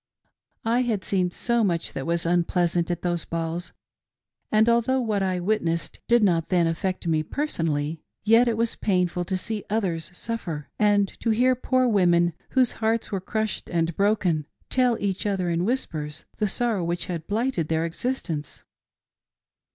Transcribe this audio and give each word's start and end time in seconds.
I 0.65 0.79
had 0.81 1.03
seen 1.03 1.29
so 1.29 1.63
much 1.63 1.93
that 1.93 2.07
was 2.07 2.25
unpleasant 2.25 2.89
at 2.89 3.03
those 3.03 3.23
balls; 3.23 3.71
and 4.51 4.67
although 4.67 4.99
what 4.99 5.21
I 5.21 5.39
witnessed 5.39 5.99
did 6.07 6.23
not 6.23 6.49
then 6.49 6.65
affect 6.65 7.05
me 7.05 7.21
personally, 7.21 8.01
yet 8.23 8.47
it 8.47 8.57
was 8.57 8.75
painful 8.75 9.23
to 9.25 9.37
see 9.37 9.63
others 9.69 10.09
suffer, 10.11 10.69
and 10.79 11.07
to 11.19 11.29
hear 11.29 11.53
poor 11.53 11.87
women, 11.87 12.33
whose 12.53 12.71
hearts 12.71 13.11
were 13.11 13.21
crushed 13.21 13.69
and 13.69 13.95
broken, 13.95 14.47
tell 14.71 14.97
to 14.97 15.03
each 15.05 15.27
other 15.27 15.51
in 15.51 15.65
whispers 15.65 16.25
the 16.37 16.47
sorrow 16.47 16.83
which 16.83 17.05
had 17.05 17.27
blighted 17.27 17.67
their 17.67 17.85
existence. 17.85 18.63